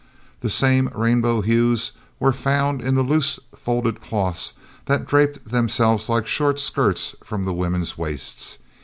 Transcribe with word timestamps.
The 0.39 0.49
same 0.49 0.87
rainbow 0.95 1.41
hues 1.41 1.91
were 2.19 2.33
found 2.33 2.81
in 2.81 2.95
the 2.95 3.03
loose 3.03 3.39
folded 3.55 4.01
cloths 4.01 4.53
that 4.85 5.05
draped 5.05 5.51
themselves 5.51 6.09
like 6.09 6.25
short 6.25 6.59
skirts 6.59 7.15
from 7.23 7.45
the 7.45 7.53
women's 7.53 7.99
waists. 7.99 8.57